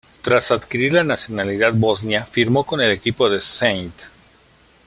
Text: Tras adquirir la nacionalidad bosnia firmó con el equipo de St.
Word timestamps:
Tras 0.23 0.49
adquirir 0.49 0.93
la 0.93 1.03
nacionalidad 1.03 1.73
bosnia 1.73 2.25
firmó 2.25 2.63
con 2.63 2.81
el 2.81 2.89
equipo 2.89 3.29
de 3.29 3.37
St. 3.37 3.91